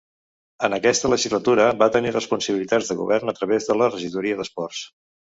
[0.67, 4.81] En aquesta legislatura va tenir responsabilitats de govern a través de la regidoria d'Esports.